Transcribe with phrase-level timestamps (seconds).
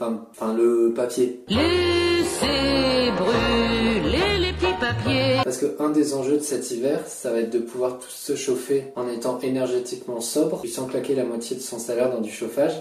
[0.00, 1.40] Enfin, enfin le papier.
[1.48, 5.40] Laissez brûler les petits papiers.
[5.42, 8.36] Parce que un des enjeux de cet hiver, ça va être de pouvoir tous se
[8.36, 12.30] chauffer en étant énergétiquement sobre, puis sans claquer la moitié de son salaire dans du
[12.30, 12.74] chauffage.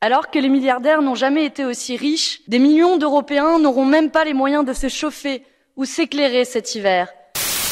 [0.00, 4.24] Alors que les milliardaires n'ont jamais été aussi riches, des millions d'Européens n'auront même pas
[4.24, 5.44] les moyens de se chauffer
[5.76, 7.08] ou s'éclairer cet hiver.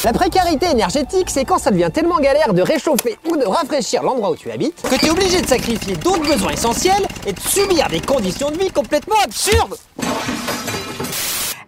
[0.05, 4.29] La précarité énergétique, c'est quand ça devient tellement galère de réchauffer ou de rafraîchir l'endroit
[4.29, 7.87] où tu habites que tu es obligé de sacrifier d'autres besoins essentiels et de subir
[7.89, 9.73] des conditions de vie complètement absurdes.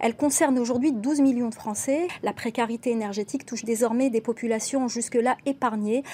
[0.00, 2.06] Elle concerne aujourd'hui 12 millions de Français.
[2.22, 6.04] La précarité énergétique touche désormais des populations jusque-là épargnées.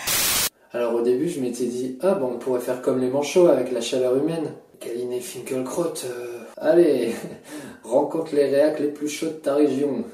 [0.73, 3.71] Alors au début, je m'étais dit, ah bon, on pourrait faire comme les manchots avec
[3.71, 4.55] la chaleur humaine.
[4.81, 7.15] Kaline Finkelkraut, euh, allez,
[7.85, 10.07] rencontre les réacs les plus chauds de ta région.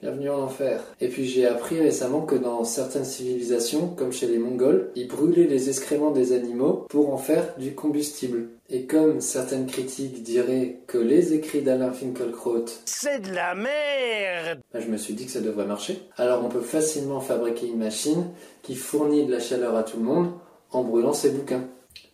[0.00, 0.80] Bienvenue en enfer.
[1.00, 5.48] Et puis j'ai appris récemment que dans certaines civilisations, comme chez les Mongols, ils brûlaient
[5.48, 8.46] les excréments des animaux pour en faire du combustible.
[8.70, 14.78] Et comme certaines critiques diraient que les écrits d'Alain Finkielkraut C'est de la merde bah,
[14.78, 16.00] je me suis dit que ça devrait marcher.
[16.16, 18.28] Alors on peut facilement fabriquer une machine
[18.62, 20.30] qui fournit de la chaleur à tout le monde
[20.70, 21.64] en brûlant ses bouquins.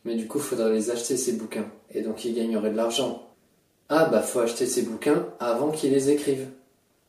[0.06, 1.66] Mais du coup, il faudrait les acheter ces bouquins.
[1.92, 3.28] Et donc ils gagneraient de l'argent.
[3.90, 6.48] Ah bah faut acheter ces bouquins avant qu'ils les écrivent.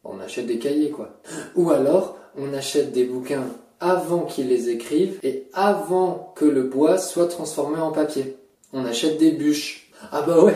[0.05, 1.19] On achète des cahiers quoi.
[1.55, 3.47] Ou alors on achète des bouquins
[3.79, 8.37] avant qu'ils les écrivent et avant que le bois soit transformé en papier.
[8.73, 9.91] On achète des bûches.
[10.11, 10.55] Ah bah ouais,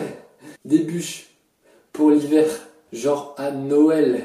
[0.64, 1.30] des bûches
[1.92, 2.46] pour l'hiver,
[2.92, 4.24] genre à Noël.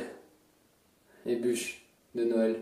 [1.26, 2.62] Les bûches de Noël.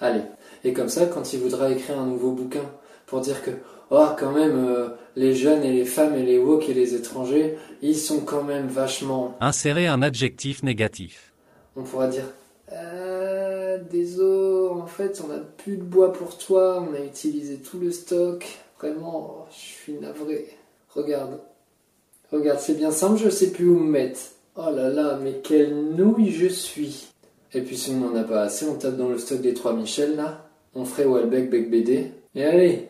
[0.00, 0.22] Allez,
[0.64, 2.64] et comme ça, quand il voudra écrire un nouveau bouquin
[3.06, 3.50] pour dire que,
[3.90, 7.56] oh, quand même, euh, les jeunes et les femmes et les woke et les étrangers,
[7.82, 9.36] ils sont quand même vachement.
[9.40, 11.32] Insérer un adjectif négatif.
[11.76, 12.26] On pourra dire,
[12.72, 17.78] euh, désolé, en fait, on n'a plus de bois pour toi, on a utilisé tout
[17.78, 18.46] le stock.
[18.78, 20.48] Vraiment, oh, je suis navré.
[20.90, 21.40] Regarde.
[22.30, 24.20] Regarde, c'est bien simple, je sais plus où me mettre.
[24.56, 27.08] Oh là là, mais quelle nouille je suis.
[27.52, 29.74] Et puis si on n'en a pas assez, on tape dans le stock des trois
[29.74, 30.48] Michel là.
[30.74, 32.10] On ferait Walbeck Bec BD.
[32.34, 32.88] Et allez,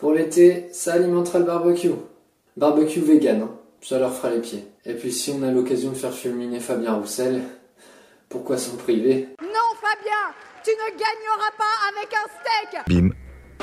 [0.00, 1.90] pour l'été, ça alimentera le barbecue.
[2.56, 3.50] Barbecue vegan, hein.
[3.82, 4.64] ça leur fera les pieds.
[4.86, 7.42] Et puis si on a l'occasion de faire fulminer Fabien Roussel,
[8.30, 9.28] pourquoi s'en priver?
[9.42, 10.34] Non, Fabien,
[10.64, 13.10] tu ne gagneras pas avec un steak Bim,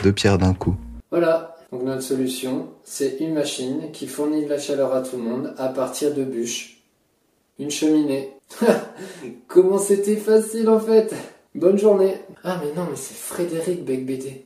[0.03, 0.76] deux pierres d'un coup.
[1.09, 5.24] Voilà, donc notre solution, c'est une machine qui fournit de la chaleur à tout le
[5.24, 6.84] monde à partir de bûches.
[7.58, 8.31] Une cheminée.
[9.47, 11.16] Comment c'était facile en fait?
[11.56, 12.14] Bonne journée.
[12.44, 14.46] Ah mais non, mais c'est Frédéric Becbédé.